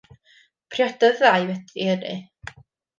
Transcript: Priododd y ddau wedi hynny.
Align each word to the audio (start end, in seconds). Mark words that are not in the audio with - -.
Priododd 0.75 1.11
y 1.21 1.21
ddau 1.21 1.47
wedi 1.53 1.93
hynny. 1.93 2.19